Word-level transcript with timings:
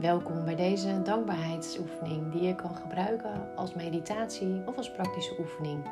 Welkom 0.00 0.44
bij 0.44 0.56
deze 0.56 1.02
dankbaarheidsoefening 1.02 2.32
die 2.32 2.42
je 2.42 2.54
kan 2.54 2.74
gebruiken 2.76 3.56
als 3.56 3.74
meditatie 3.74 4.62
of 4.66 4.76
als 4.76 4.92
praktische 4.92 5.34
oefening. 5.38 5.84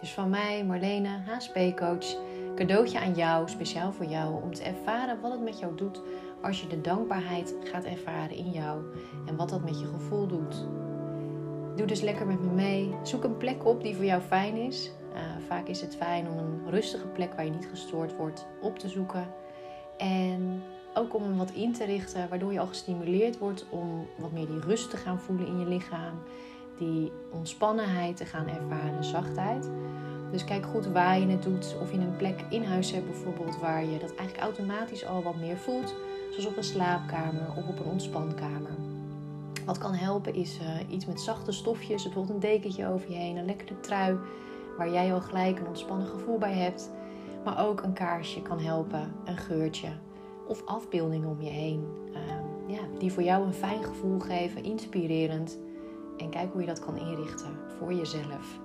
Dus 0.00 0.12
van 0.12 0.30
mij, 0.30 0.64
Marlene, 0.64 1.08
HSP-coach, 1.26 2.16
cadeautje 2.54 3.00
aan 3.00 3.14
jou, 3.14 3.48
speciaal 3.48 3.92
voor 3.92 4.06
jou, 4.06 4.42
om 4.42 4.54
te 4.54 4.62
ervaren 4.62 5.20
wat 5.20 5.32
het 5.32 5.42
met 5.42 5.58
jou 5.58 5.76
doet 5.76 6.00
als 6.42 6.60
je 6.60 6.66
de 6.66 6.80
dankbaarheid 6.80 7.54
gaat 7.64 7.84
ervaren 7.84 8.36
in 8.36 8.50
jou 8.50 8.82
en 9.26 9.36
wat 9.36 9.48
dat 9.48 9.64
met 9.64 9.80
je 9.80 9.86
gevoel 9.86 10.26
doet. 10.26 10.66
Doe 11.76 11.86
dus 11.86 12.00
lekker 12.00 12.26
met 12.26 12.40
me 12.40 12.52
mee. 12.52 12.94
Zoek 13.02 13.24
een 13.24 13.36
plek 13.36 13.64
op 13.64 13.82
die 13.82 13.94
voor 13.94 14.04
jou 14.04 14.22
fijn 14.22 14.56
is. 14.56 14.92
Uh, 15.12 15.20
vaak 15.48 15.66
is 15.66 15.80
het 15.80 15.96
fijn 15.96 16.28
om 16.30 16.38
een 16.38 16.70
rustige 16.70 17.06
plek 17.06 17.34
waar 17.34 17.44
je 17.44 17.50
niet 17.50 17.68
gestoord 17.70 18.16
wordt 18.16 18.46
op 18.60 18.78
te 18.78 18.88
zoeken. 18.88 19.26
En 19.96 20.62
ook 20.94 21.14
om 21.14 21.22
hem 21.22 21.36
wat 21.36 21.50
in 21.50 21.72
te 21.72 21.84
richten, 21.84 22.28
waardoor 22.28 22.52
je 22.52 22.60
al 22.60 22.66
gestimuleerd 22.66 23.38
wordt 23.38 23.66
om 23.70 24.06
wat 24.16 24.32
meer 24.32 24.46
die 24.46 24.60
rust 24.60 24.90
te 24.90 24.96
gaan 24.96 25.20
voelen 25.20 25.46
in 25.46 25.58
je 25.58 25.66
lichaam. 25.66 26.14
Die 26.78 27.12
ontspannenheid 27.32 28.16
te 28.16 28.24
gaan 28.24 28.48
ervaren, 28.48 29.04
zachtheid. 29.04 29.70
Dus 30.30 30.44
kijk 30.44 30.66
goed 30.66 30.86
waar 30.86 31.18
je 31.18 31.26
het 31.26 31.42
doet. 31.42 31.76
Of 31.82 31.92
je 31.92 31.98
een 31.98 32.16
plek 32.16 32.44
in 32.48 32.64
huis 32.64 32.92
hebt 32.92 33.06
bijvoorbeeld 33.06 33.58
waar 33.58 33.84
je 33.84 33.98
dat 33.98 34.14
eigenlijk 34.14 34.38
automatisch 34.38 35.06
al 35.06 35.22
wat 35.22 35.36
meer 35.36 35.56
voelt. 35.56 35.94
Zoals 36.30 36.46
op 36.46 36.56
een 36.56 36.64
slaapkamer 36.64 37.46
of 37.56 37.68
op 37.68 37.78
een 37.78 37.90
ontspankamer. 37.90 38.74
Wat 39.64 39.78
kan 39.78 39.94
helpen 39.94 40.34
is 40.34 40.58
uh, 40.60 40.94
iets 40.94 41.06
met 41.06 41.20
zachte 41.20 41.52
stofjes, 41.52 42.02
bijvoorbeeld 42.02 42.34
een 42.34 42.50
dekentje 42.50 42.88
over 42.88 43.10
je 43.10 43.16
heen, 43.16 43.36
een 43.36 43.44
lekkere 43.44 43.80
trui 43.80 44.18
waar 44.76 44.90
jij 44.90 45.12
al 45.12 45.20
gelijk 45.20 45.58
een 45.58 45.66
ontspannen 45.66 46.06
gevoel 46.06 46.38
bij 46.38 46.52
hebt. 46.52 46.90
Maar 47.44 47.66
ook 47.66 47.82
een 47.82 47.92
kaarsje 47.92 48.42
kan 48.42 48.60
helpen, 48.60 49.12
een 49.24 49.36
geurtje 49.36 49.88
of 50.46 50.66
afbeeldingen 50.66 51.28
om 51.28 51.42
je 51.42 51.50
heen. 51.50 51.84
Uh, 52.10 52.74
ja, 52.76 52.80
die 52.98 53.12
voor 53.12 53.22
jou 53.22 53.46
een 53.46 53.54
fijn 53.54 53.84
gevoel 53.84 54.18
geven, 54.18 54.64
inspirerend. 54.64 55.58
En 56.16 56.30
kijk 56.30 56.52
hoe 56.52 56.60
je 56.60 56.66
dat 56.66 56.84
kan 56.84 56.96
inrichten 56.96 57.56
voor 57.78 57.92
jezelf. 57.94 58.58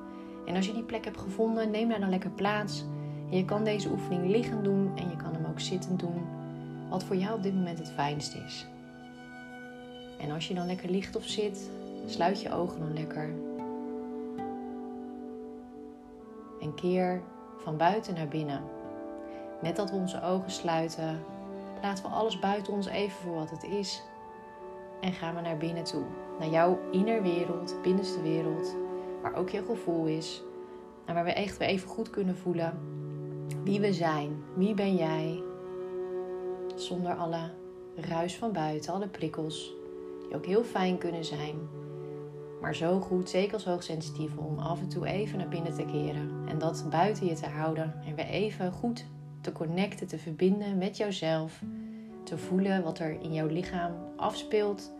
En 0.45 0.55
als 0.55 0.65
je 0.65 0.73
die 0.73 0.83
plek 0.83 1.05
hebt 1.05 1.17
gevonden, 1.17 1.71
neem 1.71 1.89
daar 1.89 1.99
dan 1.99 2.09
lekker 2.09 2.29
plaats. 2.29 2.85
Je 3.29 3.45
kan 3.45 3.63
deze 3.63 3.89
oefening 3.89 4.31
liggend 4.31 4.63
doen 4.63 4.91
en 4.95 5.09
je 5.09 5.15
kan 5.15 5.33
hem 5.33 5.45
ook 5.45 5.59
zittend 5.59 5.99
doen. 5.99 6.21
Wat 6.89 7.03
voor 7.03 7.15
jou 7.15 7.35
op 7.35 7.43
dit 7.43 7.53
moment 7.53 7.79
het 7.79 7.91
fijnst 7.91 8.35
is. 8.45 8.67
En 10.19 10.31
als 10.31 10.47
je 10.47 10.53
dan 10.53 10.65
lekker 10.65 10.89
ligt 10.89 11.15
of 11.15 11.23
zit, 11.23 11.69
sluit 12.05 12.41
je 12.41 12.51
ogen 12.51 12.79
dan 12.79 12.93
lekker. 12.93 13.33
En 16.61 16.73
keer 16.75 17.21
van 17.57 17.77
buiten 17.77 18.13
naar 18.13 18.27
binnen. 18.27 18.61
Met 19.61 19.75
dat 19.75 19.89
we 19.89 19.95
onze 19.95 20.21
ogen 20.21 20.51
sluiten, 20.51 21.19
laten 21.81 22.03
we 22.03 22.09
alles 22.09 22.39
buiten 22.39 22.73
ons 22.73 22.87
even 22.87 23.21
voor 23.21 23.35
wat 23.35 23.49
het 23.49 23.63
is. 23.63 24.03
En 25.01 25.13
gaan 25.13 25.35
we 25.35 25.41
naar 25.41 25.57
binnen 25.57 25.83
toe. 25.83 26.03
Naar 26.39 26.49
jouw 26.49 26.79
innerwereld, 26.91 27.75
binnenste 27.81 28.21
wereld. 28.21 28.75
Waar 29.21 29.35
ook 29.35 29.49
je 29.49 29.63
gevoel 29.63 30.05
is. 30.05 30.43
En 31.05 31.13
waar 31.13 31.23
we 31.23 31.33
echt 31.33 31.57
weer 31.57 31.67
even 31.67 31.89
goed 31.89 32.09
kunnen 32.09 32.37
voelen 32.37 32.97
wie 33.63 33.79
we 33.79 33.93
zijn. 33.93 34.43
Wie 34.55 34.73
ben 34.73 34.95
jij? 34.95 35.43
Zonder 36.75 37.15
alle 37.15 37.51
ruis 37.95 38.37
van 38.37 38.51
buiten, 38.51 38.93
alle 38.93 39.07
prikkels. 39.07 39.73
Die 40.27 40.35
ook 40.35 40.45
heel 40.45 40.63
fijn 40.63 40.97
kunnen 40.97 41.25
zijn. 41.25 41.55
Maar 42.61 42.75
zo 42.75 42.99
goed, 42.99 43.29
zeker 43.29 43.53
als 43.53 43.65
hoogsensitief, 43.65 44.37
om 44.37 44.59
af 44.59 44.79
en 44.79 44.89
toe 44.89 45.05
even 45.05 45.37
naar 45.37 45.47
binnen 45.47 45.73
te 45.73 45.85
keren. 45.85 46.31
En 46.47 46.57
dat 46.57 46.85
buiten 46.89 47.25
je 47.25 47.33
te 47.33 47.47
houden. 47.47 48.01
En 48.05 48.15
weer 48.15 48.25
even 48.25 48.71
goed 48.71 49.05
te 49.41 49.51
connecten, 49.51 50.07
te 50.07 50.17
verbinden 50.17 50.77
met 50.77 50.97
jouzelf. 50.97 51.61
Te 52.23 52.37
voelen 52.37 52.83
wat 52.83 52.99
er 52.99 53.21
in 53.21 53.33
jouw 53.33 53.47
lichaam 53.47 53.93
afspeelt. 54.15 54.91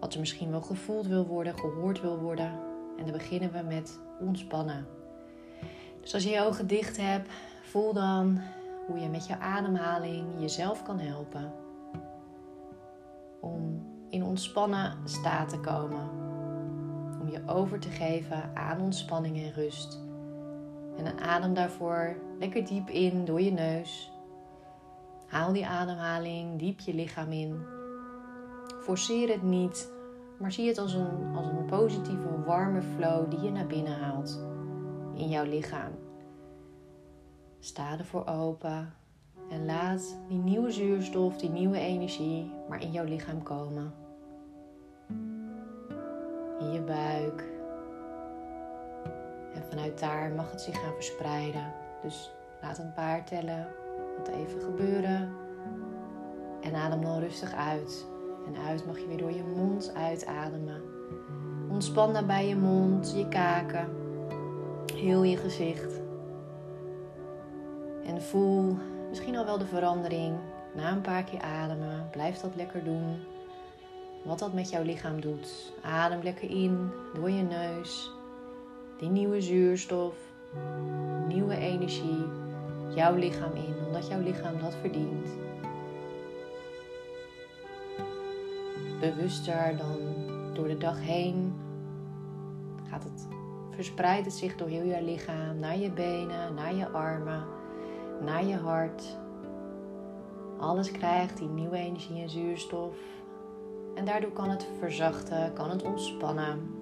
Wat 0.00 0.14
er 0.14 0.20
misschien 0.20 0.50
wel 0.50 0.60
gevoeld 0.60 1.06
wil 1.06 1.26
worden, 1.26 1.58
gehoord 1.58 2.00
wil 2.00 2.18
worden. 2.18 2.52
En 2.98 3.04
dan 3.04 3.12
beginnen 3.12 3.52
we 3.52 3.62
met 3.62 3.98
ontspannen. 4.20 4.86
Dus 6.00 6.14
als 6.14 6.22
je 6.22 6.30
je 6.30 6.40
ogen 6.40 6.66
dicht 6.66 6.96
hebt, 6.96 7.30
voel 7.62 7.92
dan 7.92 8.40
hoe 8.86 8.98
je 8.98 9.08
met 9.08 9.26
je 9.26 9.38
ademhaling 9.38 10.26
jezelf 10.38 10.82
kan 10.82 10.98
helpen. 10.98 11.52
Om 13.40 13.86
in 14.08 14.24
ontspannen 14.24 14.96
staat 15.04 15.48
te 15.48 15.58
komen. 15.60 16.08
Om 17.20 17.28
je 17.28 17.42
over 17.46 17.78
te 17.78 17.90
geven 17.90 18.56
aan 18.56 18.80
ontspanning 18.80 19.36
en 19.36 19.52
rust. 19.52 20.09
En 20.96 21.06
een 21.06 21.20
adem 21.20 21.54
daarvoor 21.54 22.16
lekker 22.38 22.66
diep 22.66 22.88
in 22.88 23.24
door 23.24 23.40
je 23.40 23.52
neus. 23.52 24.12
Haal 25.26 25.52
die 25.52 25.66
ademhaling 25.66 26.58
diep 26.58 26.80
je 26.80 26.94
lichaam 26.94 27.32
in. 27.32 27.62
Forceer 28.80 29.28
het 29.28 29.42
niet, 29.42 29.92
maar 30.38 30.52
zie 30.52 30.68
het 30.68 30.78
als 30.78 30.94
een, 30.94 31.34
als 31.36 31.46
een 31.46 31.64
positieve, 31.64 32.42
warme 32.46 32.82
flow 32.82 33.30
die 33.30 33.40
je 33.40 33.50
naar 33.50 33.66
binnen 33.66 33.98
haalt 33.98 34.44
in 35.14 35.28
jouw 35.28 35.44
lichaam. 35.44 35.92
Sta 37.58 37.98
ervoor 37.98 38.26
open 38.26 38.92
en 39.50 39.64
laat 39.64 40.18
die 40.28 40.38
nieuwe 40.38 40.70
zuurstof, 40.70 41.36
die 41.36 41.50
nieuwe 41.50 41.78
energie 41.78 42.52
maar 42.68 42.82
in 42.82 42.92
jouw 42.92 43.04
lichaam 43.04 43.42
komen. 43.42 43.92
In 46.58 46.72
je 46.72 46.80
buik. 46.80 47.49
En 49.54 49.62
vanuit 49.68 49.98
daar 49.98 50.30
mag 50.30 50.50
het 50.50 50.60
zich 50.60 50.80
gaan 50.80 50.94
verspreiden. 50.94 51.72
Dus 52.02 52.30
laat 52.62 52.78
een 52.78 52.92
paar 52.92 53.24
tellen. 53.24 53.66
Laat 54.16 54.28
even 54.28 54.60
gebeuren. 54.60 55.32
En 56.60 56.74
adem 56.74 57.02
dan 57.02 57.18
rustig 57.18 57.54
uit. 57.54 58.06
En 58.46 58.62
uit 58.68 58.86
mag 58.86 58.98
je 58.98 59.06
weer 59.06 59.18
door 59.18 59.32
je 59.32 59.44
mond 59.56 59.94
uitademen. 59.94 60.82
Ontspan 61.70 62.12
daarbij 62.12 62.48
je 62.48 62.56
mond, 62.56 63.12
je 63.16 63.28
kaken, 63.28 63.88
heel 64.94 65.22
je 65.22 65.36
gezicht. 65.36 66.00
En 68.04 68.22
voel 68.22 68.76
misschien 69.08 69.36
al 69.36 69.44
wel 69.44 69.58
de 69.58 69.66
verandering 69.66 70.36
na 70.74 70.92
een 70.92 71.00
paar 71.00 71.24
keer 71.24 71.40
ademen. 71.40 72.08
Blijf 72.10 72.38
dat 72.38 72.56
lekker 72.56 72.84
doen. 72.84 73.16
Wat 74.24 74.38
dat 74.38 74.52
met 74.52 74.70
jouw 74.70 74.82
lichaam 74.82 75.20
doet. 75.20 75.72
Adem 75.82 76.22
lekker 76.22 76.50
in 76.50 76.90
door 77.14 77.30
je 77.30 77.42
neus. 77.42 78.10
Die 79.00 79.08
nieuwe 79.08 79.40
zuurstof, 79.40 80.14
nieuwe 81.28 81.56
energie, 81.56 82.24
jouw 82.94 83.14
lichaam 83.14 83.52
in, 83.54 83.74
omdat 83.86 84.08
jouw 84.08 84.20
lichaam 84.20 84.60
dat 84.60 84.74
verdient. 84.74 85.28
Bewuster 89.00 89.76
dan 89.76 89.98
door 90.54 90.68
de 90.68 90.78
dag 90.78 91.00
heen 91.00 91.54
gaat 92.90 93.04
het, 93.04 93.28
verspreidt 93.70 94.24
het 94.24 94.34
zich 94.34 94.56
door 94.56 94.68
heel 94.68 94.84
je 94.84 95.02
lichaam, 95.02 95.58
naar 95.58 95.78
je 95.78 95.90
benen, 95.90 96.54
naar 96.54 96.74
je 96.74 96.88
armen 96.88 97.58
naar 98.20 98.44
je 98.44 98.56
hart. 98.56 99.18
Alles 100.58 100.90
krijgt 100.90 101.38
die 101.38 101.48
nieuwe 101.48 101.76
energie 101.76 102.22
en 102.22 102.30
zuurstof. 102.30 102.96
En 103.94 104.04
daardoor 104.04 104.32
kan 104.32 104.50
het 104.50 104.66
verzachten, 104.78 105.52
kan 105.52 105.70
het 105.70 105.82
ontspannen. 105.82 106.79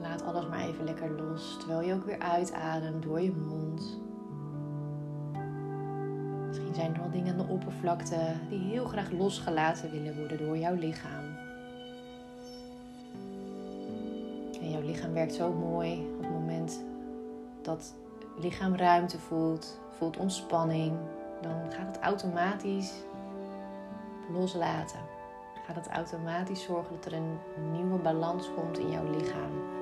Laat 0.00 0.24
alles 0.24 0.48
maar 0.48 0.60
even 0.60 0.84
lekker 0.84 1.10
los, 1.10 1.56
terwijl 1.58 1.80
je 1.80 1.94
ook 1.94 2.04
weer 2.04 2.18
uitademt 2.18 3.02
door 3.02 3.20
je 3.20 3.32
mond. 3.32 4.00
Misschien 6.46 6.74
zijn 6.74 6.94
er 6.94 7.00
wel 7.00 7.10
dingen 7.10 7.32
aan 7.32 7.46
de 7.46 7.52
oppervlakte 7.52 8.16
die 8.48 8.58
heel 8.58 8.84
graag 8.84 9.10
losgelaten 9.10 9.90
willen 9.90 10.16
worden 10.16 10.38
door 10.38 10.58
jouw 10.58 10.74
lichaam. 10.74 11.24
En 14.60 14.70
jouw 14.70 14.82
lichaam 14.82 15.12
werkt 15.12 15.34
zo 15.34 15.52
mooi 15.52 16.06
op 16.16 16.22
het 16.22 16.30
moment 16.30 16.82
dat 17.62 17.94
lichaam 18.38 18.74
ruimte 18.74 19.18
voelt, 19.18 19.80
voelt 19.90 20.16
ontspanning, 20.16 20.92
dan 21.40 21.72
gaat 21.72 21.86
het 21.86 21.98
automatisch 21.98 22.92
loslaten. 24.32 25.00
Gaat 25.66 25.76
het 25.76 25.88
automatisch 25.88 26.62
zorgen 26.62 26.94
dat 26.94 27.12
er 27.12 27.18
een 27.18 27.38
nieuwe 27.72 27.98
balans 27.98 28.50
komt 28.54 28.78
in 28.78 28.90
jouw 28.90 29.10
lichaam. 29.10 29.73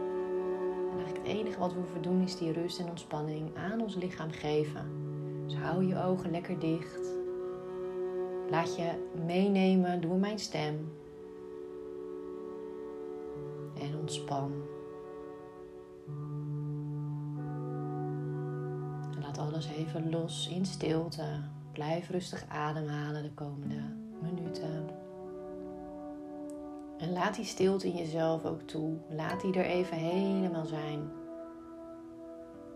Het 1.22 1.30
enige 1.30 1.58
wat 1.58 1.72
we 1.72 1.78
hoeven 1.78 2.02
doen 2.02 2.22
is 2.22 2.36
die 2.36 2.52
rust 2.52 2.78
en 2.78 2.88
ontspanning 2.88 3.56
aan 3.56 3.80
ons 3.80 3.94
lichaam 3.94 4.30
geven. 4.30 4.86
Dus 5.46 5.56
hou 5.56 5.86
je 5.86 6.02
ogen 6.02 6.30
lekker 6.30 6.58
dicht. 6.58 7.16
Laat 8.50 8.76
je 8.76 9.08
meenemen 9.26 10.00
door 10.00 10.16
mijn 10.16 10.38
stem. 10.38 10.92
En 13.78 13.98
ontspan. 13.98 14.52
alles 19.42 19.66
even 19.66 20.10
los 20.10 20.48
in 20.48 20.66
stilte. 20.66 21.40
Blijf 21.72 22.10
rustig 22.10 22.44
ademhalen 22.48 23.22
de 23.22 23.32
komende 23.32 23.82
minuten. 24.20 25.01
En 27.02 27.12
laat 27.12 27.34
die 27.34 27.44
stilte 27.44 27.86
in 27.86 27.96
jezelf 27.96 28.44
ook 28.44 28.60
toe. 28.60 28.96
Laat 29.08 29.40
die 29.40 29.54
er 29.54 29.64
even 29.64 29.96
helemaal 29.96 30.66
zijn. 30.66 31.10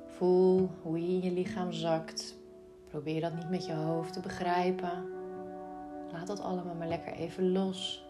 Voel 0.07 0.71
hoe 0.83 1.01
je 1.01 1.07
in 1.07 1.23
je 1.23 1.31
lichaam 1.31 1.73
zakt. 1.73 2.39
Probeer 2.89 3.21
dat 3.21 3.35
niet 3.35 3.51
met 3.51 3.67
je 3.67 3.73
hoofd 3.73 4.13
te 4.13 4.21
begrijpen. 4.21 5.05
Laat 6.13 6.27
dat 6.27 6.41
allemaal 6.41 6.75
maar 6.75 6.89
lekker 6.89 7.13
even 7.13 7.53
los. 7.53 8.05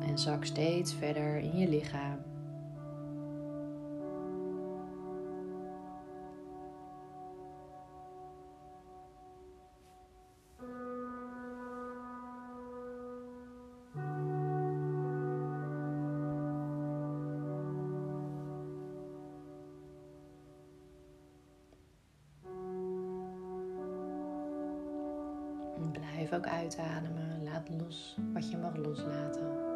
En 0.00 0.18
zak 0.18 0.44
steeds 0.44 0.94
verder 0.94 1.36
in 1.36 1.58
je 1.58 1.68
lichaam. 1.68 2.27
Blijf 26.28 26.44
ook 26.44 26.52
uitademen. 26.52 27.42
Laat 27.44 27.68
los 27.68 28.16
wat 28.32 28.50
je 28.50 28.56
mag 28.56 28.76
loslaten. 28.76 29.66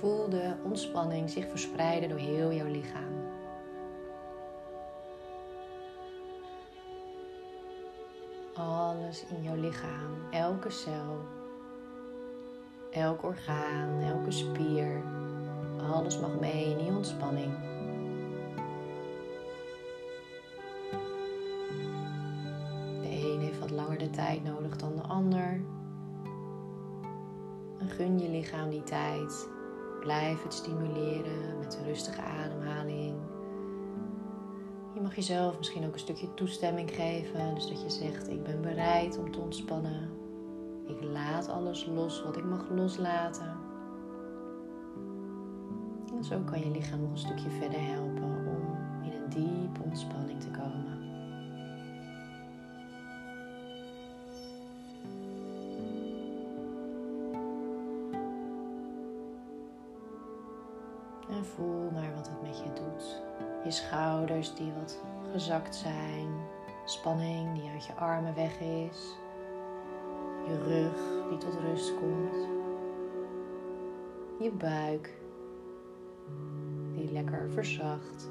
voel 0.00 0.28
de 0.28 0.54
ontspanning 0.64 1.30
zich 1.30 1.48
verspreiden 1.48 2.08
door 2.08 2.18
heel 2.18 2.52
jouw 2.52 2.70
lichaam. 2.70 3.23
Alles 8.94 9.24
in 9.24 9.42
jouw 9.42 9.56
lichaam, 9.56 10.30
elke 10.30 10.70
cel, 10.70 11.18
elk 12.90 13.22
orgaan, 13.22 14.00
elke 14.00 14.30
spier, 14.30 15.02
alles 15.92 16.20
mag 16.20 16.40
mee 16.40 16.70
in 16.70 16.78
die 16.78 16.96
ontspanning. 16.96 17.52
De 23.00 23.32
een 23.32 23.40
heeft 23.40 23.58
wat 23.58 23.70
langer 23.70 23.98
de 23.98 24.10
tijd 24.10 24.44
nodig 24.44 24.76
dan 24.76 24.96
de 24.96 25.02
ander. 25.02 25.60
Gun 27.86 28.18
je 28.18 28.28
lichaam 28.28 28.70
die 28.70 28.82
tijd. 28.82 29.48
Blijf 30.00 30.42
het 30.42 30.54
stimuleren 30.54 31.58
met 31.58 31.76
een 31.76 31.84
rustige 31.84 32.22
ademhaling 32.22 33.33
mag 35.04 35.14
jezelf 35.14 35.58
misschien 35.58 35.86
ook 35.86 35.92
een 35.92 35.98
stukje 35.98 36.34
toestemming 36.34 36.90
geven. 36.90 37.54
Dus 37.54 37.68
dat 37.68 37.82
je 37.82 37.90
zegt: 37.90 38.28
Ik 38.28 38.42
ben 38.42 38.60
bereid 38.60 39.18
om 39.18 39.32
te 39.32 39.38
ontspannen. 39.38 40.10
Ik 40.86 41.02
laat 41.02 41.48
alles 41.48 41.86
los 41.86 42.22
wat 42.22 42.36
ik 42.36 42.44
mag 42.44 42.70
loslaten. 42.70 43.56
En 46.16 46.24
zo 46.24 46.40
kan 46.40 46.60
je 46.60 46.70
lichaam 46.70 47.00
nog 47.00 47.10
een 47.10 47.18
stukje 47.18 47.50
verder 47.50 47.80
helpen 47.80 48.22
om 48.22 48.76
in 49.02 49.12
een 49.12 49.28
diepe 49.28 49.82
ontspanning 49.82 50.40
te 50.40 50.50
komen. 50.50 51.02
En 61.30 61.44
voel 61.44 61.90
maar 61.90 62.14
wat 62.14 62.28
het 62.28 62.42
met 62.42 62.58
je 62.58 62.72
doet. 62.72 63.22
Je 63.64 63.70
schouders 63.70 64.54
die 64.54 64.72
wat 64.72 65.00
gezakt 65.32 65.74
zijn. 65.74 66.28
Spanning 66.84 67.54
die 67.54 67.70
uit 67.70 67.86
je 67.86 67.94
armen 67.94 68.34
weg 68.34 68.60
is. 68.60 69.16
Je 70.46 70.62
rug 70.62 71.28
die 71.28 71.38
tot 71.38 71.60
rust 71.60 71.94
komt. 71.94 72.48
Je 74.38 74.50
buik 74.50 75.14
die 76.94 77.12
lekker 77.12 77.50
verzacht. 77.50 78.30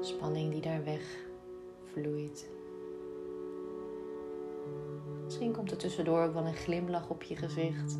Spanning 0.00 0.52
die 0.52 0.60
daar 0.60 0.84
weg 0.84 1.26
vloeit. 1.92 2.50
Misschien 5.24 5.52
komt 5.52 5.70
er 5.70 5.76
tussendoor 5.76 6.22
ook 6.22 6.34
wel 6.34 6.46
een 6.46 6.54
glimlach 6.54 7.08
op 7.08 7.22
je 7.22 7.36
gezicht. 7.36 7.98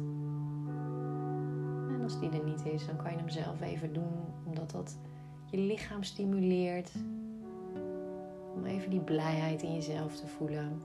En 1.88 2.00
als 2.02 2.20
die 2.20 2.30
er 2.30 2.44
niet 2.44 2.64
is, 2.64 2.86
dan 2.86 2.96
kan 2.96 3.10
je 3.10 3.16
hem 3.16 3.28
zelf 3.28 3.60
even 3.60 3.92
doen, 3.92 4.34
omdat 4.44 4.70
dat 4.70 4.98
je 5.52 5.58
lichaam 5.58 6.02
stimuleert. 6.02 6.90
Om 8.54 8.64
even 8.64 8.90
die 8.90 9.00
blijheid 9.00 9.62
in 9.62 9.74
jezelf 9.74 10.16
te 10.16 10.26
voelen. 10.26 10.82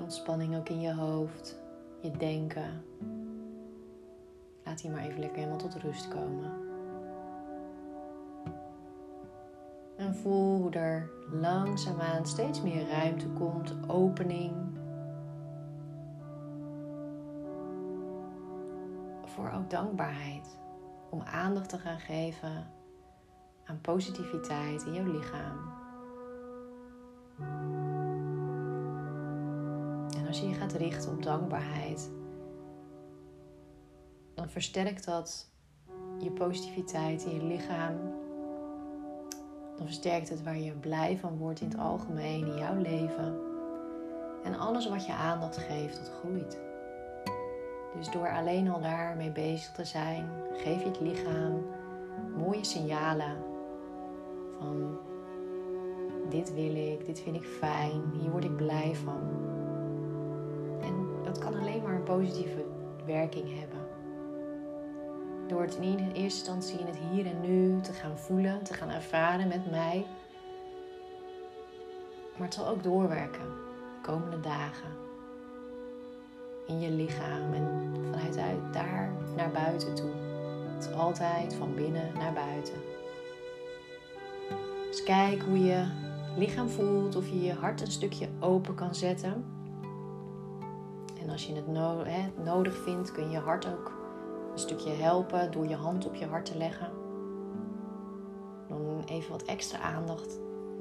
Ontspanning 0.00 0.56
ook 0.56 0.68
in 0.68 0.80
je 0.80 0.94
hoofd, 0.94 1.60
je 2.00 2.10
denken. 2.10 2.84
Laat 4.64 4.82
die 4.82 4.90
maar 4.90 5.04
even 5.04 5.20
lekker 5.20 5.38
helemaal 5.38 5.58
tot 5.58 5.74
rust 5.74 6.08
komen. 6.08 6.50
En 9.96 10.14
voel 10.14 10.56
hoe 10.56 10.70
er 10.70 11.10
langzaamaan 11.30 12.26
steeds 12.26 12.62
meer 12.62 12.88
ruimte 12.88 13.28
komt, 13.28 13.74
opening. 13.88 14.52
Voor 19.24 19.50
ook 19.50 19.70
dankbaarheid 19.70 20.60
om 21.12 21.22
aandacht 21.22 21.68
te 21.68 21.78
gaan 21.78 22.00
geven 22.00 22.70
aan 23.64 23.80
positiviteit 23.80 24.84
in 24.84 24.94
jouw 24.94 25.12
lichaam. 25.12 25.72
En 30.16 30.26
als 30.26 30.40
je 30.40 30.48
je 30.48 30.54
gaat 30.54 30.72
richten 30.72 31.12
op 31.12 31.22
dankbaarheid, 31.22 32.10
dan 34.34 34.48
versterkt 34.48 35.04
dat 35.04 35.50
je 36.18 36.30
positiviteit 36.30 37.24
in 37.24 37.34
je 37.34 37.44
lichaam. 37.44 37.96
Dan 39.76 39.86
versterkt 39.86 40.28
het 40.28 40.42
waar 40.42 40.58
je 40.58 40.72
blij 40.72 41.18
van 41.18 41.36
wordt 41.36 41.60
in 41.60 41.68
het 41.68 41.78
algemeen 41.78 42.46
in 42.46 42.58
jouw 42.58 42.80
leven. 42.80 43.40
En 44.44 44.58
alles 44.58 44.88
wat 44.88 45.06
je 45.06 45.12
aandacht 45.12 45.56
geeft, 45.56 45.96
dat 45.96 46.10
groeit. 46.10 46.71
Dus 47.96 48.10
door 48.10 48.30
alleen 48.30 48.70
al 48.70 48.80
daarmee 48.80 49.30
bezig 49.30 49.72
te 49.72 49.84
zijn, 49.84 50.28
geef 50.52 50.82
je 50.82 50.88
het 50.88 51.00
lichaam 51.00 51.66
mooie 52.36 52.64
signalen 52.64 53.36
van 54.58 54.98
dit 56.28 56.54
wil 56.54 56.76
ik, 56.76 57.06
dit 57.06 57.20
vind 57.20 57.36
ik 57.36 57.44
fijn, 57.44 58.02
hier 58.20 58.30
word 58.30 58.44
ik 58.44 58.56
blij 58.56 58.94
van. 58.94 59.20
En 60.80 61.06
dat 61.24 61.38
kan 61.38 61.58
alleen 61.58 61.82
maar 61.82 61.94
een 61.94 62.02
positieve 62.02 62.64
werking 63.06 63.58
hebben. 63.58 63.80
Door 65.46 65.62
het 65.62 65.76
in 65.80 65.98
eerste 65.98 66.20
instantie 66.22 66.78
in 66.78 66.86
het 66.86 66.98
hier 67.10 67.26
en 67.26 67.40
nu 67.40 67.80
te 67.80 67.92
gaan 67.92 68.18
voelen, 68.18 68.62
te 68.62 68.74
gaan 68.74 68.90
ervaren 68.90 69.48
met 69.48 69.70
mij. 69.70 70.06
Maar 72.36 72.46
het 72.46 72.54
zal 72.54 72.68
ook 72.68 72.82
doorwerken 72.82 73.71
in 76.66 76.80
je 76.80 76.90
lichaam 76.90 77.52
en 77.52 77.92
vanuit 78.10 78.72
daar 78.72 79.12
naar 79.36 79.50
buiten 79.50 79.94
toe. 79.94 80.10
Het 80.74 80.84
is 80.90 80.92
altijd 80.92 81.54
van 81.54 81.74
binnen 81.74 82.12
naar 82.14 82.32
buiten. 82.32 82.74
Dus 84.90 85.02
kijk 85.02 85.42
hoe 85.42 85.64
je 85.64 85.86
lichaam 86.36 86.68
voelt, 86.68 87.16
of 87.16 87.28
je 87.28 87.42
je 87.42 87.52
hart 87.52 87.80
een 87.80 87.90
stukje 87.90 88.28
open 88.40 88.74
kan 88.74 88.94
zetten. 88.94 89.44
En 91.22 91.30
als 91.30 91.46
je 91.46 91.54
het 91.54 91.66
nodig 92.44 92.76
vindt, 92.76 93.12
kun 93.12 93.24
je 93.24 93.30
je 93.30 93.38
hart 93.38 93.66
ook 93.66 93.92
een 94.52 94.58
stukje 94.58 94.90
helpen 94.90 95.50
door 95.50 95.68
je 95.68 95.76
hand 95.76 96.06
op 96.06 96.14
je 96.14 96.26
hart 96.26 96.44
te 96.44 96.56
leggen. 96.56 96.90
Dan 98.68 99.02
even 99.06 99.30
wat 99.30 99.42
extra 99.42 99.78
aandacht 99.78 100.38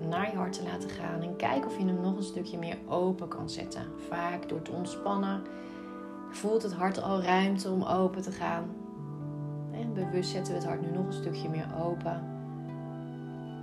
naar 0.10 0.32
je 0.32 0.38
hart 0.38 0.54
te 0.54 0.64
laten 0.64 0.90
gaan 0.90 1.22
en 1.22 1.36
kijk 1.36 1.66
of 1.66 1.78
je 1.78 1.86
hem 1.86 2.02
nog 2.02 2.18
een 2.18 2.24
stukje 2.24 2.58
meer 2.58 2.78
open 2.88 3.28
kan 3.28 3.50
zetten. 3.50 3.86
Vaak 4.10 4.50
door 4.50 4.62
te 4.62 4.72
ontspannen 4.72 5.42
voelt 6.32 6.64
het 6.64 6.74
hart 6.74 7.02
al 7.02 7.22
ruimte 7.22 7.70
om 7.70 7.84
open 7.84 8.22
te 8.22 8.32
gaan. 8.32 8.64
En 9.72 9.94
bewust 9.94 10.30
zetten 10.30 10.54
we 10.54 10.60
het 10.60 10.68
hart 10.68 10.82
nu 10.82 10.92
nog 10.98 11.06
een 11.06 11.14
stukje 11.14 11.50
meer 11.50 11.68
open. 11.84 12.24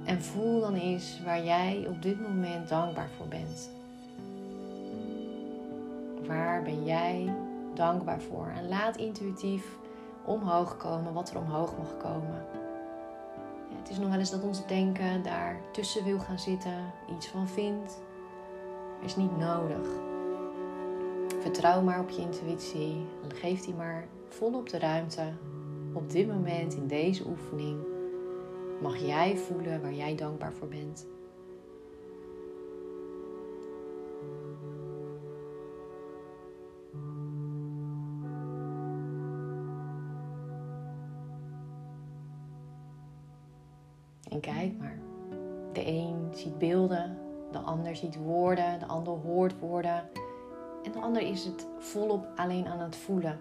En 0.05 0.23
voel 0.23 0.61
dan 0.61 0.75
eens 0.75 1.23
waar 1.25 1.45
jij 1.45 1.87
op 1.89 2.03
dit 2.03 2.21
moment 2.21 2.69
dankbaar 2.69 3.09
voor 3.17 3.29
bent. 3.29 3.71
Waar 6.27 6.63
ben 6.63 6.85
jij 6.85 7.35
dankbaar 7.75 8.21
voor? 8.21 8.47
En 8.57 8.69
laat 8.69 8.97
intuïtief 8.97 9.77
omhoog 10.25 10.77
komen 10.77 11.13
wat 11.13 11.31
er 11.31 11.39
omhoog 11.39 11.79
mag 11.79 11.97
komen. 11.97 12.47
het 13.79 13.91
is 13.91 13.99
nog 13.99 14.09
wel 14.09 14.19
eens 14.19 14.31
dat 14.31 14.43
ons 14.43 14.67
denken 14.67 15.23
daar 15.23 15.61
tussen 15.73 16.05
wil 16.05 16.19
gaan 16.19 16.39
zitten, 16.39 16.93
iets 17.17 17.29
van 17.29 17.49
vindt. 17.49 18.01
Is 19.05 19.17
niet 19.17 19.39
nodig. 19.39 19.89
Vertrouw 21.39 21.83
maar 21.83 22.01
op 22.01 22.11
je 22.11 22.21
intuïtie. 22.21 23.07
En 23.23 23.35
geef 23.35 23.61
die 23.61 23.75
maar 23.75 24.09
volop 24.29 24.69
de 24.69 24.79
ruimte 24.79 25.33
op 25.93 26.11
dit 26.11 26.27
moment 26.27 26.75
in 26.75 26.87
deze 26.87 27.27
oefening 27.27 27.79
mag 28.81 28.97
jij 28.97 29.37
voelen 29.37 29.83
waar 29.83 29.95
jij 29.95 30.15
dankbaar 30.15 30.53
voor 30.53 30.69
bent. 30.69 31.07
En 44.31 44.41
kijk 44.41 44.79
maar. 44.79 44.99
De 45.73 45.87
een 45.87 46.29
ziet 46.31 46.59
beelden, 46.59 47.19
de 47.53 47.59
ander 47.59 47.97
ziet 47.97 48.17
woorden, 48.17 48.79
de 48.79 48.87
ander 48.87 49.15
hoort 49.15 49.59
woorden. 49.59 50.18
En 50.85 50.93
de 50.93 51.01
ander 51.01 51.23
is 51.23 51.45
het 51.45 51.67
volop 51.79 52.27
alleen 52.37 52.67
aan 52.67 52.81
het 52.81 52.97
voelen. 52.97 53.39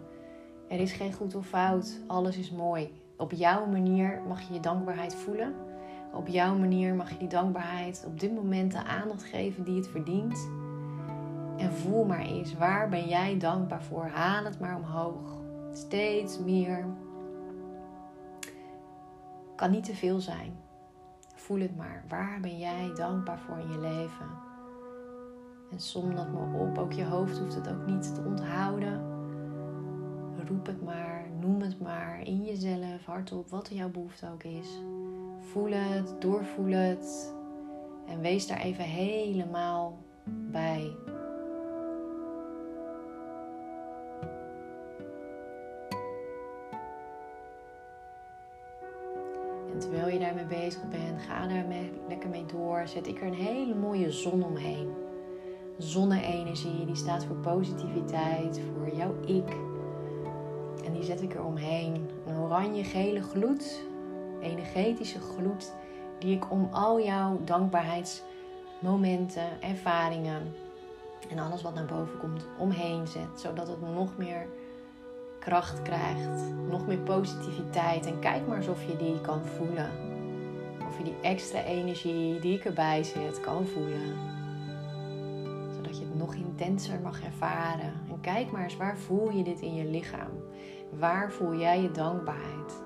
Er 0.67 0.79
is 0.79 0.91
geen 0.91 1.13
goed 1.13 1.35
of 1.35 1.47
fout, 1.47 1.99
alles 2.07 2.37
is 2.37 2.51
mooi. 2.51 2.91
Op 3.17 3.31
jouw 3.31 3.65
manier 3.65 4.21
mag 4.27 4.41
je 4.47 4.53
je 4.53 4.59
dankbaarheid 4.59 5.15
voelen. 5.15 5.55
Op 6.13 6.27
jouw 6.27 6.57
manier 6.57 6.95
mag 6.95 7.09
je 7.09 7.17
die 7.17 7.27
dankbaarheid 7.27 8.03
op 8.07 8.19
dit 8.19 8.35
moment 8.35 8.71
de 8.71 8.83
aandacht 8.83 9.23
geven 9.23 9.63
die 9.63 9.75
het 9.75 9.87
verdient. 9.87 10.49
En 11.57 11.73
voel 11.73 12.05
maar 12.05 12.21
eens, 12.21 12.53
waar 12.53 12.89
ben 12.89 13.07
jij 13.07 13.37
dankbaar 13.37 13.83
voor? 13.83 14.05
Haal 14.05 14.43
het 14.43 14.59
maar 14.59 14.75
omhoog. 14.75 15.37
Steeds 15.71 16.39
meer. 16.39 16.85
Kan 19.55 19.71
niet 19.71 19.83
te 19.83 19.95
veel 19.95 20.19
zijn. 20.19 20.57
Voel 21.35 21.59
het 21.59 21.77
maar. 21.77 22.03
Waar 22.07 22.39
ben 22.41 22.57
jij 22.57 22.91
dankbaar 22.95 23.39
voor 23.39 23.57
in 23.57 23.71
je 23.71 23.79
leven? 23.79 24.46
En 25.71 25.79
som 25.79 26.15
dat 26.15 26.33
maar 26.33 26.53
op. 26.53 26.77
Ook 26.77 26.91
je 26.91 27.05
hoofd 27.05 27.37
hoeft 27.37 27.55
het 27.55 27.69
ook 27.69 27.85
niet 27.85 28.15
te 28.15 28.21
onthouden. 28.25 29.15
Roep 30.47 30.65
het 30.65 30.83
maar, 30.83 31.29
noem 31.39 31.61
het 31.61 31.79
maar 31.79 32.21
in 32.23 32.43
jezelf, 32.43 33.05
hardop, 33.05 33.49
wat 33.49 33.69
jouw 33.73 33.89
behoefte 33.89 34.29
ook 34.33 34.43
is. 34.43 34.81
Voel 35.39 35.71
het, 35.71 36.15
doorvoel 36.19 36.71
het. 36.71 37.33
En 38.07 38.21
wees 38.21 38.47
daar 38.47 38.59
even 38.59 38.83
helemaal 38.83 39.97
bij. 40.25 40.91
En 49.73 49.79
terwijl 49.79 50.07
je 50.07 50.19
daarmee 50.19 50.45
bezig 50.45 50.89
bent, 50.89 51.21
ga 51.21 51.47
daar 51.47 51.65
lekker 52.07 52.29
mee 52.29 52.45
door. 52.45 52.87
Zet 52.87 53.07
ik 53.07 53.21
er 53.21 53.27
een 53.27 53.33
hele 53.33 53.75
mooie 53.75 54.11
zon 54.11 54.43
omheen. 54.43 55.06
Zonne-energie, 55.77 56.85
die 56.85 56.95
staat 56.95 57.25
voor 57.25 57.35
positiviteit, 57.35 58.61
voor 58.75 58.95
jouw 58.95 59.15
ik. 59.25 59.55
En 60.85 60.93
die 60.93 61.03
zet 61.03 61.21
ik 61.21 61.33
er 61.33 61.43
omheen. 61.43 62.09
Een 62.27 62.37
oranje-gele 62.37 63.21
gloed, 63.21 63.81
energetische 64.41 65.19
gloed, 65.19 65.73
die 66.19 66.35
ik 66.35 66.51
om 66.51 66.69
al 66.71 67.01
jouw 67.01 67.39
dankbaarheidsmomenten, 67.43 69.61
ervaringen 69.61 70.53
en 71.29 71.39
alles 71.39 71.61
wat 71.61 71.73
naar 71.73 71.85
boven 71.85 72.17
komt 72.17 72.45
omheen 72.57 73.07
zet. 73.07 73.39
Zodat 73.39 73.67
het 73.67 73.81
nog 73.81 74.17
meer 74.17 74.47
kracht 75.39 75.81
krijgt, 75.81 76.53
nog 76.69 76.87
meer 76.87 76.97
positiviteit. 76.97 78.05
En 78.05 78.19
kijk 78.19 78.47
maar 78.47 78.57
alsof 78.57 78.87
je 78.87 78.95
die 78.95 79.21
kan 79.21 79.45
voelen. 79.45 79.91
Of 80.87 80.97
je 80.97 81.03
die 81.03 81.19
extra 81.21 81.63
energie 81.63 82.39
die 82.39 82.53
ik 82.53 82.65
erbij 82.65 83.03
zet 83.03 83.39
kan 83.39 83.65
voelen. 83.65 84.36
Nog 86.17 86.35
intenser 86.35 86.99
mag 86.99 87.23
ervaren. 87.23 87.93
En 88.09 88.19
kijk 88.21 88.51
maar 88.51 88.63
eens 88.63 88.77
waar 88.77 88.97
voel 88.97 89.31
je 89.31 89.43
dit 89.43 89.61
in 89.61 89.75
je 89.75 89.85
lichaam? 89.85 90.31
Waar 90.99 91.31
voel 91.31 91.55
jij 91.55 91.81
je 91.81 91.91
dankbaarheid? 91.91 92.83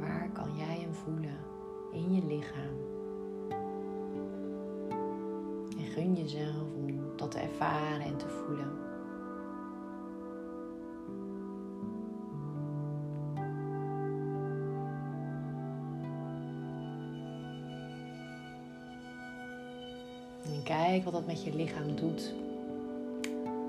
Waar 0.00 0.30
kan 0.32 0.56
jij 0.56 0.78
hem 0.80 0.94
voelen 0.94 1.38
in 1.92 2.14
je 2.14 2.26
lichaam? 2.26 2.76
En 5.78 5.84
gun 5.84 6.14
jezelf 6.14 6.74
om 6.76 7.16
dat 7.16 7.30
te 7.30 7.38
ervaren 7.38 8.00
en 8.00 8.16
te 8.16 8.28
voelen. 8.28 8.85
Wat 21.04 21.12
dat 21.12 21.26
met 21.26 21.44
je 21.44 21.54
lichaam 21.54 21.96
doet. 21.96 22.34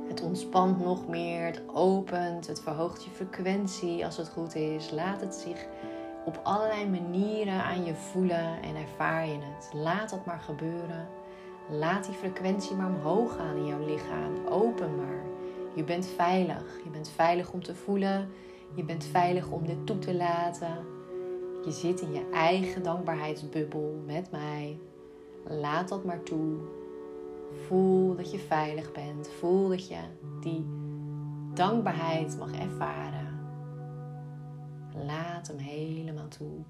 Het 0.08 0.22
ontspant 0.22 0.80
nog 0.84 1.08
meer, 1.08 1.46
het 1.46 1.62
opent, 1.74 2.48
het 2.48 2.62
verhoogt 2.62 3.04
je 3.04 3.10
frequentie 3.10 4.06
als 4.06 4.18
het 4.18 4.30
goed 4.30 4.56
is. 4.56 4.92
Laat 4.92 5.22
het 5.22 5.36
zich 5.36 5.66
op 6.26 6.40
allerlei 6.44 6.90
manieren 6.90 7.64
aan 7.64 7.86
je 7.86 7.96
voelen 7.96 8.62
en 8.62 8.76
ervaar 8.76 9.28
je 9.28 9.38
het. 9.40 9.70
Laat 9.74 10.10
dat 10.10 10.26
maar 10.26 10.40
gebeuren. 10.40 11.08
Laat 11.70 12.06
die 12.06 12.14
frequentie 12.14 12.76
maar 12.76 12.90
omhoog 12.90 13.36
gaan 13.36 13.56
in 13.56 13.66
jouw 13.66 13.86
lichaam. 13.86 14.48
Open 14.50 14.96
maar. 14.96 15.26
Je 15.76 15.84
bent 15.84 16.08
veilig. 16.08 16.80
Je 16.84 16.90
bent 16.90 17.10
veilig 17.10 17.52
om 17.52 17.64
te 17.64 17.76
voelen. 17.76 18.30
Je 18.76 18.84
bent 18.84 19.06
veilig 19.06 19.50
om 19.50 19.66
dit 19.66 19.86
toe 19.86 20.00
te 20.00 20.16
laten. 20.16 20.78
Je 21.66 21.72
zit 21.72 22.02
in 22.02 22.14
je 22.14 22.30
eigen 22.34 22.84
dankbaarheidsbubbel 22.84 24.02
met 24.06 24.32
mij. 24.32 24.78
Laat 25.44 25.90
dat 25.90 26.04
maar 26.04 26.24
toe. 26.24 26.56
Voel 27.52 28.16
dat 28.16 28.32
je 28.32 28.40
veilig 28.40 28.92
bent. 28.92 29.30
Voel 29.30 29.70
dat 29.70 29.88
je 29.88 30.00
die 30.42 30.66
dankbaarheid 31.54 32.38
mag 32.38 32.52
ervaren. 32.52 33.40
Laat 35.06 35.48
hem 35.48 35.58
helemaal 35.58 36.28
toe. 36.28 36.66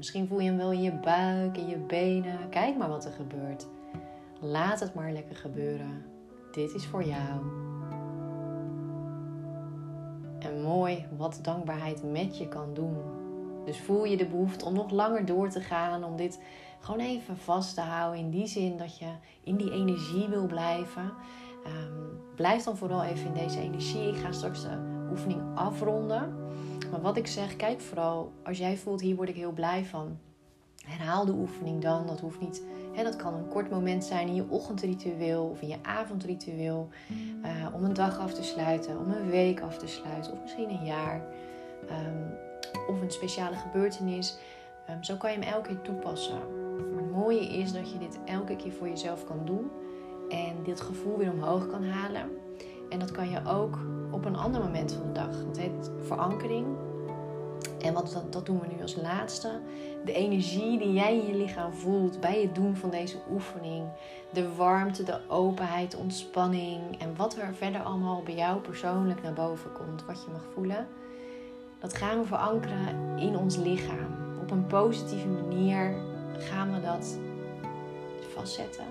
Misschien 0.00 0.26
voel 0.26 0.40
je 0.40 0.48
hem 0.48 0.56
wel 0.56 0.72
in 0.72 0.82
je 0.82 0.92
buik, 0.92 1.56
in 1.56 1.68
je 1.68 1.76
benen. 1.76 2.48
Kijk 2.48 2.76
maar 2.76 2.88
wat 2.88 3.04
er 3.04 3.12
gebeurt. 3.12 3.66
Laat 4.40 4.80
het 4.80 4.94
maar 4.94 5.12
lekker 5.12 5.36
gebeuren. 5.36 6.09
Dit 6.50 6.74
is 6.74 6.86
voor 6.86 7.04
jou. 7.04 7.40
En 10.38 10.62
mooi 10.62 11.06
wat 11.16 11.38
dankbaarheid 11.42 12.12
met 12.12 12.38
je 12.38 12.48
kan 12.48 12.74
doen. 12.74 12.96
Dus 13.64 13.80
voel 13.80 14.04
je 14.04 14.16
de 14.16 14.26
behoefte 14.26 14.64
om 14.64 14.74
nog 14.74 14.90
langer 14.90 15.26
door 15.26 15.48
te 15.48 15.60
gaan, 15.60 16.04
om 16.04 16.16
dit 16.16 16.40
gewoon 16.80 17.00
even 17.00 17.36
vast 17.36 17.74
te 17.74 17.80
houden. 17.80 18.20
In 18.20 18.30
die 18.30 18.46
zin 18.46 18.76
dat 18.76 18.98
je 18.98 19.06
in 19.44 19.56
die 19.56 19.72
energie 19.72 20.28
wil 20.28 20.46
blijven. 20.46 21.12
Um, 21.66 22.20
blijf 22.34 22.62
dan 22.62 22.76
vooral 22.76 23.02
even 23.02 23.26
in 23.26 23.46
deze 23.46 23.60
energie. 23.60 24.08
Ik 24.08 24.16
ga 24.16 24.32
straks 24.32 24.62
de 24.62 24.78
oefening 25.10 25.42
afronden. 25.54 26.34
Maar 26.90 27.00
wat 27.00 27.16
ik 27.16 27.26
zeg, 27.26 27.56
kijk 27.56 27.80
vooral 27.80 28.32
als 28.44 28.58
jij 28.58 28.76
voelt, 28.76 29.00
hier 29.00 29.16
word 29.16 29.28
ik 29.28 29.36
heel 29.36 29.52
blij 29.52 29.84
van. 29.84 30.18
Herhaal 30.84 31.24
de 31.24 31.32
oefening 31.32 31.82
dan. 31.82 32.06
Dat 32.06 32.20
hoeft 32.20 32.40
niet 32.40 32.62
dat 32.96 33.16
kan 33.16 33.34
een 33.34 33.48
kort 33.48 33.70
moment 33.70 34.04
zijn 34.04 34.28
in 34.28 34.34
je 34.34 34.44
ochtendritueel 34.48 35.44
of 35.44 35.60
in 35.60 35.68
je 35.68 35.78
avondritueel. 35.82 36.88
Uh, 37.42 37.74
om 37.74 37.84
een 37.84 37.94
dag 37.94 38.18
af 38.18 38.34
te 38.34 38.42
sluiten, 38.42 38.98
om 38.98 39.10
een 39.10 39.30
week 39.30 39.60
af 39.60 39.78
te 39.78 39.86
sluiten 39.86 40.32
of 40.32 40.42
misschien 40.42 40.70
een 40.70 40.84
jaar. 40.84 41.22
Um, 41.90 42.38
of 42.88 43.00
een 43.00 43.10
speciale 43.10 43.56
gebeurtenis. 43.56 44.38
Um, 44.90 45.04
zo 45.04 45.16
kan 45.16 45.32
je 45.32 45.38
hem 45.38 45.52
elke 45.52 45.68
keer 45.68 45.80
toepassen. 45.80 46.38
Maar 46.92 47.02
het 47.02 47.12
mooie 47.12 47.46
is 47.46 47.72
dat 47.72 47.92
je 47.92 47.98
dit 47.98 48.18
elke 48.24 48.56
keer 48.56 48.72
voor 48.72 48.88
jezelf 48.88 49.24
kan 49.24 49.40
doen. 49.44 49.70
En 50.28 50.62
dit 50.62 50.80
gevoel 50.80 51.16
weer 51.16 51.32
omhoog 51.32 51.66
kan 51.66 51.84
halen. 51.84 52.30
En 52.88 52.98
dat 52.98 53.10
kan 53.10 53.30
je 53.30 53.40
ook 53.46 53.78
op 54.10 54.24
een 54.24 54.36
ander 54.36 54.60
moment 54.60 54.92
van 54.92 55.06
de 55.06 55.12
dag. 55.12 55.44
Het 55.46 55.58
heet 55.58 55.90
verankering. 56.00 56.66
En 57.82 57.94
wat, 57.94 58.12
dat, 58.12 58.32
dat 58.32 58.46
doen 58.46 58.60
we 58.60 58.66
nu 58.76 58.82
als 58.82 58.96
laatste. 58.96 59.60
De 60.04 60.12
energie 60.12 60.78
die 60.78 60.92
jij 60.92 61.18
in 61.18 61.26
je 61.26 61.34
lichaam 61.34 61.72
voelt 61.72 62.20
bij 62.20 62.40
het 62.42 62.54
doen 62.54 62.76
van 62.76 62.90
deze 62.90 63.16
oefening. 63.30 63.88
De 64.32 64.54
warmte, 64.54 65.02
de 65.02 65.20
openheid, 65.28 65.90
de 65.90 65.96
ontspanning. 65.96 67.00
En 67.00 67.16
wat 67.16 67.36
er 67.36 67.54
verder 67.54 67.82
allemaal 67.82 68.22
bij 68.22 68.34
jou 68.34 68.60
persoonlijk 68.60 69.22
naar 69.22 69.32
boven 69.32 69.72
komt. 69.72 70.04
Wat 70.06 70.24
je 70.24 70.30
mag 70.30 70.44
voelen. 70.54 70.88
Dat 71.78 71.96
gaan 71.96 72.18
we 72.18 72.26
verankeren 72.26 73.18
in 73.18 73.36
ons 73.36 73.56
lichaam. 73.56 74.38
Op 74.40 74.50
een 74.50 74.66
positieve 74.66 75.28
manier 75.28 75.94
gaan 76.38 76.72
we 76.72 76.80
dat 76.80 77.18
vastzetten. 78.34 78.84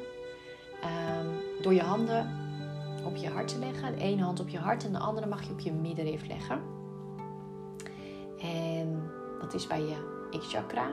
Um, 0.84 1.62
door 1.62 1.74
je 1.74 1.82
handen 1.82 2.30
op 3.06 3.16
je 3.16 3.30
hart 3.30 3.48
te 3.48 3.60
leggen. 3.60 3.96
De 3.96 4.02
ene 4.02 4.24
hand 4.24 4.40
op 4.40 4.50
je 4.50 4.58
hart 4.58 4.86
en 4.86 4.92
de 4.92 4.98
andere 4.98 5.28
mag 5.28 5.44
je 5.44 5.52
op 5.52 5.60
je 5.60 5.72
middenrif 5.72 6.28
leggen. 6.28 6.79
En 8.42 9.12
dat 9.40 9.54
is 9.54 9.68
bij 9.68 9.82
je 9.82 10.28
X-chakra. 10.40 10.92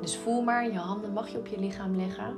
Dus 0.00 0.16
voel 0.16 0.42
maar, 0.42 0.64
je 0.64 0.78
handen 0.78 1.12
mag 1.12 1.28
je 1.28 1.38
op 1.38 1.46
je 1.46 1.58
lichaam 1.58 1.96
leggen. 1.96 2.36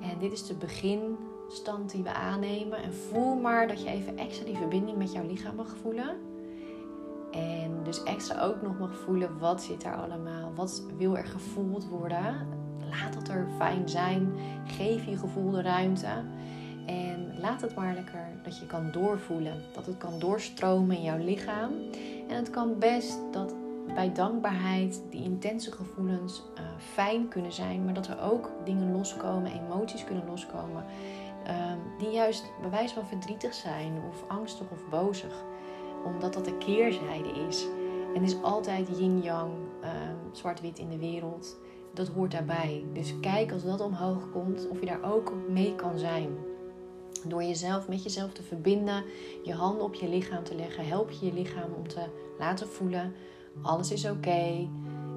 En 0.00 0.18
dit 0.18 0.32
is 0.32 0.46
de 0.46 0.54
beginstand 0.54 1.90
die 1.90 2.02
we 2.02 2.12
aannemen. 2.12 2.82
En 2.82 2.94
voel 2.94 3.34
maar 3.34 3.68
dat 3.68 3.82
je 3.82 3.88
even 3.88 4.18
extra 4.18 4.44
die 4.44 4.56
verbinding 4.56 4.96
met 4.96 5.12
jouw 5.12 5.26
lichaam 5.26 5.54
mag 5.54 5.76
voelen. 5.82 6.16
En 7.30 7.80
dus 7.82 8.02
extra 8.02 8.42
ook 8.42 8.62
nog 8.62 8.78
mag 8.78 8.96
voelen 8.96 9.38
wat 9.38 9.62
zit 9.62 9.82
daar 9.82 9.96
allemaal. 9.96 10.52
Wat 10.54 10.82
wil 10.96 11.16
er 11.16 11.26
gevoeld 11.26 11.88
worden? 11.88 12.46
Laat 12.90 13.14
het 13.14 13.28
er 13.28 13.46
fijn 13.56 13.88
zijn. 13.88 14.32
Geef 14.64 15.04
je 15.04 15.16
gevoel 15.16 15.50
de 15.50 15.62
ruimte. 15.62 16.24
En 16.86 17.34
laat 17.40 17.60
het 17.60 17.74
maar 17.74 17.94
lekker 17.94 18.28
dat 18.42 18.58
je 18.58 18.66
kan 18.66 18.90
doorvoelen. 18.90 19.62
Dat 19.72 19.86
het 19.86 19.96
kan 19.98 20.18
doorstromen 20.18 20.96
in 20.96 21.02
jouw 21.02 21.18
lichaam. 21.18 21.70
En 22.28 22.36
het 22.36 22.50
kan 22.50 22.78
best 22.78 23.18
dat 23.30 23.54
bij 23.94 24.12
dankbaarheid 24.12 25.02
die 25.10 25.22
intense 25.22 25.72
gevoelens 25.72 26.42
uh, 26.54 26.60
fijn 26.78 27.28
kunnen 27.28 27.52
zijn. 27.52 27.84
Maar 27.84 27.94
dat 27.94 28.06
er 28.06 28.20
ook 28.20 28.50
dingen 28.64 28.92
loskomen, 28.92 29.52
emoties 29.52 30.04
kunnen 30.04 30.26
loskomen. 30.26 30.84
Uh, 31.46 31.72
die 31.98 32.10
juist 32.10 32.44
bij 32.60 32.70
wijze 32.70 32.94
van 32.94 33.06
verdrietig 33.06 33.54
zijn 33.54 33.92
of 34.08 34.24
angstig 34.28 34.70
of 34.70 34.88
bozig. 34.88 35.44
Omdat 36.04 36.32
dat 36.32 36.44
de 36.44 36.58
keerzijde 36.58 37.28
is. 37.48 37.66
En 38.14 38.22
is 38.22 38.42
altijd 38.42 38.98
yin-yang, 38.98 39.52
uh, 39.82 39.88
zwart-wit 40.32 40.78
in 40.78 40.88
de 40.88 40.98
wereld. 40.98 41.58
Dat 41.94 42.08
hoort 42.08 42.30
daarbij. 42.30 42.84
Dus 42.92 43.14
kijk 43.20 43.52
als 43.52 43.64
dat 43.64 43.80
omhoog 43.80 44.30
komt 44.30 44.68
of 44.68 44.80
je 44.80 44.86
daar 44.86 45.12
ook 45.12 45.32
mee 45.48 45.74
kan 45.74 45.98
zijn. 45.98 46.36
Door 47.26 47.42
jezelf 47.42 47.88
met 47.88 48.02
jezelf 48.02 48.32
te 48.32 48.42
verbinden, 48.42 49.04
je 49.42 49.52
handen 49.52 49.84
op 49.84 49.94
je 49.94 50.08
lichaam 50.08 50.44
te 50.44 50.54
leggen, 50.54 50.86
help 50.86 51.10
je 51.10 51.26
je 51.26 51.32
lichaam 51.32 51.72
om 51.76 51.88
te 51.88 52.04
laten 52.38 52.68
voelen: 52.68 53.14
alles 53.62 53.92
is 53.92 54.10
oké, 54.10 54.68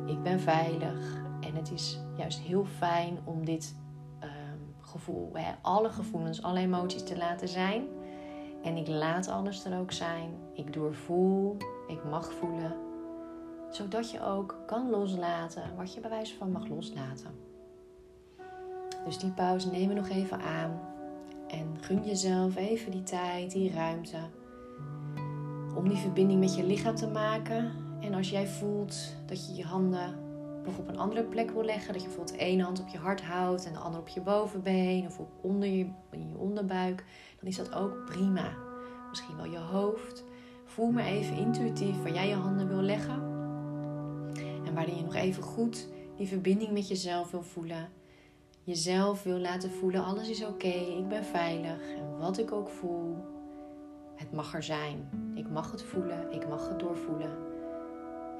ik 0.06 0.24
ben 0.24 0.40
veilig. 0.40 1.22
En 1.40 1.56
het 1.56 1.72
is 1.72 2.00
juist 2.18 2.40
heel 2.40 2.66
fijn 2.66 3.20
om 3.24 3.46
dit 3.46 3.76
uh, 4.24 4.30
gevoel, 4.80 5.30
hè, 5.34 5.52
alle 5.62 5.90
gevoelens, 5.90 6.44
alle 6.44 6.60
emoties 6.60 7.04
te 7.04 7.18
laten 7.18 7.48
zijn. 7.48 7.88
En 8.64 8.78
ik 8.78 8.88
laat 8.88 9.28
alles 9.28 9.66
er 9.66 9.80
ook 9.80 9.92
zijn. 9.92 10.30
Ik 10.54 10.74
doorvoel, 10.74 11.58
ik 11.88 12.04
mag 12.10 12.34
voelen. 12.34 12.76
Zodat 13.70 14.12
je 14.12 14.24
ook 14.24 14.56
kan 14.66 14.90
loslaten 14.90 15.76
wat 15.76 15.94
je 15.94 16.00
bij 16.00 16.10
wijze 16.10 16.36
van 16.38 16.52
mag 16.52 16.68
loslaten. 16.68 17.32
Dus 19.06 19.18
die 19.18 19.32
pauze 19.32 19.72
nemen 19.72 19.88
we 19.88 20.02
nog 20.02 20.10
even 20.10 20.42
aan. 20.42 20.80
En 21.48 21.78
gun 21.82 22.04
jezelf 22.06 22.56
even 22.56 22.92
die 22.92 23.04
tijd, 23.04 23.52
die 23.52 23.74
ruimte. 23.74 24.18
Om 25.76 25.90
die 25.90 25.98
verbinding 25.98 26.40
met 26.40 26.56
je 26.56 26.66
lichaam 26.66 26.96
te 26.96 27.08
maken. 27.08 27.83
En 28.04 28.14
als 28.14 28.30
jij 28.30 28.48
voelt 28.48 29.16
dat 29.26 29.48
je 29.48 29.54
je 29.54 29.64
handen 29.64 30.16
nog 30.66 30.78
op 30.78 30.88
een 30.88 30.98
andere 30.98 31.24
plek 31.24 31.52
wil 31.52 31.64
leggen. 31.64 31.94
Dat 31.94 32.02
je 32.02 32.08
bijvoorbeeld 32.08 32.38
één 32.38 32.60
hand 32.60 32.80
op 32.80 32.88
je 32.88 32.98
hart 32.98 33.22
houdt 33.22 33.66
en 33.66 33.74
de 33.74 33.80
andere 33.80 34.02
op 34.02 34.08
je 34.08 34.22
bovenbeen 34.22 35.06
of 35.06 35.20
onder 35.42 35.70
je, 35.70 35.88
in 36.12 36.30
je 36.30 36.38
onderbuik. 36.38 37.06
Dan 37.40 37.50
is 37.50 37.58
dat 37.58 37.74
ook 37.74 38.06
prima. 38.06 38.54
Misschien 39.10 39.36
wel 39.36 39.52
je 39.52 39.58
hoofd. 39.58 40.24
Voel 40.66 40.92
maar 40.92 41.06
even 41.06 41.38
intuïtief 41.38 42.02
waar 42.02 42.14
jij 42.14 42.28
je 42.28 42.36
handen 42.36 42.68
wil 42.68 42.82
leggen. 42.82 43.22
En 44.66 44.74
waarin 44.74 44.96
je 44.96 45.04
nog 45.04 45.16
even 45.16 45.44
goed 45.44 45.88
die 46.18 46.28
verbinding 46.28 46.72
met 46.72 46.88
jezelf 46.88 47.32
wil 47.32 47.44
voelen 47.44 47.90
jezelf 48.64 49.24
wil 49.24 49.40
laten 49.40 49.72
voelen: 49.72 50.04
alles 50.04 50.30
is 50.30 50.46
oké, 50.46 50.68
ik 50.68 51.08
ben 51.08 51.24
veilig. 51.24 51.96
En 51.98 52.18
wat 52.18 52.38
ik 52.38 52.52
ook 52.52 52.70
voel, 52.70 53.16
het 54.16 54.32
mag 54.32 54.54
er 54.54 54.64
zijn. 54.64 55.10
Ik 55.36 55.50
mag 55.50 55.72
het 55.72 55.84
voelen, 55.84 56.32
ik 56.32 56.48
mag 56.48 56.68
het 56.70 56.80
doorvoelen. 56.80 57.53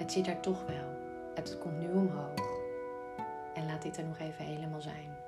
Het 0.04 0.12
zit 0.12 0.28
er 0.28 0.40
toch 0.40 0.66
wel. 0.66 0.88
Het 1.36 1.58
komt 1.58 1.80
nu 1.80 1.92
omhoog. 1.92 2.50
En 3.54 3.66
laat 3.66 3.82
dit 3.82 3.98
er 3.98 4.04
nog 4.04 4.20
even 4.20 4.46
helemaal 4.46 4.82
zijn. 4.82 5.23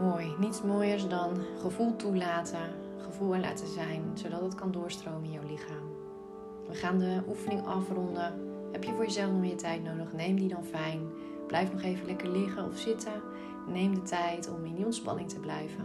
Mooi. 0.00 0.34
Niets 0.38 0.62
mooiers 0.62 1.08
dan 1.08 1.36
gevoel 1.60 1.96
toelaten, 1.96 2.70
gevoel 2.98 3.36
laten 3.36 3.66
zijn, 3.66 4.02
zodat 4.14 4.40
het 4.40 4.54
kan 4.54 4.72
doorstromen 4.72 5.24
in 5.24 5.30
jouw 5.30 5.48
lichaam. 5.48 5.90
We 6.68 6.74
gaan 6.74 6.98
de 6.98 7.22
oefening 7.28 7.66
afronden. 7.66 8.32
Heb 8.72 8.84
je 8.84 8.92
voor 8.92 9.04
jezelf 9.04 9.30
nog 9.30 9.40
meer 9.40 9.56
tijd 9.56 9.82
nodig? 9.82 10.12
Neem 10.12 10.36
die 10.36 10.48
dan 10.48 10.64
fijn. 10.64 11.00
Blijf 11.46 11.72
nog 11.72 11.82
even 11.82 12.06
lekker 12.06 12.28
liggen 12.28 12.66
of 12.66 12.78
zitten. 12.78 13.12
Neem 13.68 13.94
de 13.94 14.02
tijd 14.02 14.50
om 14.50 14.64
in 14.64 14.74
die 14.74 14.84
ontspanning 14.84 15.28
te 15.28 15.40
blijven. 15.40 15.84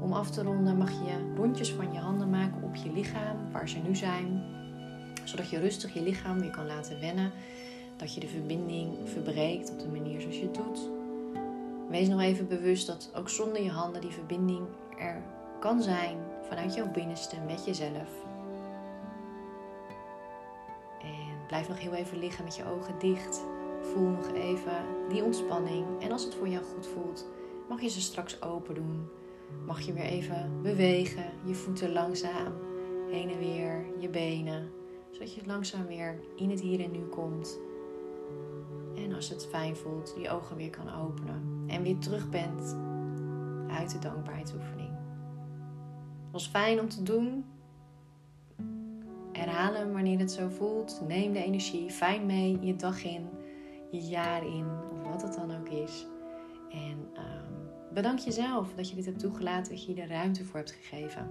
Om 0.00 0.12
af 0.12 0.30
te 0.30 0.42
ronden 0.42 0.76
mag 0.76 0.90
je 0.90 1.34
rondjes 1.36 1.72
van 1.72 1.92
je 1.92 1.98
handen 1.98 2.30
maken 2.30 2.62
op 2.62 2.74
je 2.74 2.92
lichaam, 2.92 3.36
waar 3.52 3.68
ze 3.68 3.78
nu 3.78 3.94
zijn. 3.94 4.42
Zodat 5.24 5.50
je 5.50 5.58
rustig 5.58 5.94
je 5.94 6.02
lichaam 6.02 6.40
weer 6.40 6.50
kan 6.50 6.66
laten 6.66 7.00
wennen. 7.00 7.32
Dat 7.96 8.14
je 8.14 8.20
de 8.20 8.28
verbinding 8.28 8.94
verbreekt 9.04 9.70
op 9.70 9.80
de 9.80 9.88
manier 9.88 10.20
zoals 10.20 10.36
je 10.36 10.42
het 10.42 10.54
doet. 10.54 10.95
Wees 11.88 12.08
nog 12.08 12.20
even 12.20 12.48
bewust 12.48 12.86
dat 12.86 13.10
ook 13.14 13.28
zonder 13.28 13.62
je 13.62 13.70
handen 13.70 14.00
die 14.00 14.10
verbinding 14.10 14.66
er 14.98 15.22
kan 15.60 15.82
zijn 15.82 16.18
vanuit 16.48 16.74
jouw 16.74 16.90
binnenste 16.90 17.36
met 17.46 17.64
jezelf. 17.64 18.24
En 21.00 21.46
blijf 21.46 21.68
nog 21.68 21.78
heel 21.78 21.94
even 21.94 22.18
liggen 22.18 22.44
met 22.44 22.56
je 22.56 22.64
ogen 22.64 22.98
dicht. 22.98 23.44
Voel 23.80 24.08
nog 24.08 24.32
even 24.32 24.84
die 25.08 25.24
ontspanning. 25.24 25.86
En 26.00 26.12
als 26.12 26.24
het 26.24 26.34
voor 26.34 26.48
jou 26.48 26.64
goed 26.64 26.86
voelt, 26.86 27.26
mag 27.68 27.80
je 27.80 27.88
ze 27.88 28.00
straks 28.00 28.42
open 28.42 28.74
doen. 28.74 29.08
Mag 29.66 29.80
je 29.80 29.92
weer 29.92 30.04
even 30.04 30.62
bewegen, 30.62 31.24
je 31.44 31.54
voeten 31.54 31.92
langzaam 31.92 32.52
heen 33.10 33.30
en 33.30 33.38
weer, 33.38 33.86
je 33.98 34.08
benen, 34.08 34.70
zodat 35.10 35.34
je 35.34 35.46
langzaam 35.46 35.86
weer 35.86 36.20
in 36.36 36.50
het 36.50 36.60
hier 36.60 36.80
en 36.80 36.90
nu 36.90 37.02
komt. 37.04 37.58
En 38.94 39.14
als 39.14 39.28
het 39.28 39.46
fijn 39.46 39.76
voelt, 39.76 40.14
je 40.18 40.30
ogen 40.30 40.56
weer 40.56 40.70
kan 40.70 40.94
openen. 40.94 41.55
En 41.76 41.82
weer 41.82 41.98
terug 41.98 42.30
bent 42.30 42.76
uit 43.68 43.90
de 43.90 43.98
dankbaarheidsoefening. 43.98 44.88
Het 44.88 46.32
was 46.32 46.46
fijn 46.46 46.80
om 46.80 46.88
te 46.88 47.02
doen. 47.02 47.44
Herhaal 49.32 49.74
hem 49.74 49.92
wanneer 49.92 50.18
het 50.18 50.32
zo 50.32 50.48
voelt. 50.48 51.00
Neem 51.06 51.32
de 51.32 51.44
energie 51.44 51.90
fijn 51.90 52.26
mee 52.26 52.58
je 52.60 52.76
dag 52.76 53.04
in, 53.04 53.28
je 53.90 54.00
jaar 54.00 54.46
in, 54.46 54.66
of 54.92 55.02
wat 55.02 55.22
het 55.22 55.34
dan 55.34 55.56
ook 55.58 55.68
is. 55.68 56.06
En 56.70 56.98
um, 56.98 57.94
bedank 57.94 58.18
jezelf 58.18 58.74
dat 58.74 58.88
je 58.88 58.94
dit 58.94 59.04
hebt 59.04 59.18
toegelaten, 59.18 59.72
dat 59.72 59.84
je 59.84 59.94
je 59.94 60.02
er 60.02 60.08
ruimte 60.08 60.44
voor 60.44 60.56
hebt 60.56 60.72
gegeven. 60.72 61.30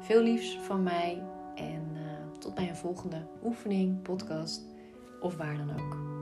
Veel 0.00 0.22
liefs 0.22 0.58
van 0.58 0.82
mij 0.82 1.22
en 1.54 1.82
uh, 1.94 2.38
tot 2.38 2.54
bij 2.54 2.68
een 2.68 2.76
volgende 2.76 3.26
oefening, 3.44 4.02
podcast 4.02 4.64
of 5.20 5.36
waar 5.36 5.56
dan 5.56 5.70
ook. 5.70 6.13